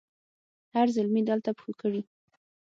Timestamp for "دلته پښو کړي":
1.29-2.01